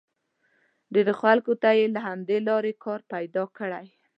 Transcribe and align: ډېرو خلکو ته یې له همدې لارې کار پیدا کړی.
ډېرو 0.93 1.13
خلکو 1.21 1.53
ته 1.61 1.69
یې 1.77 1.85
له 1.95 1.99
همدې 2.07 2.37
لارې 2.47 2.73
کار 2.83 2.99
پیدا 3.13 3.43
کړی. 3.57 3.85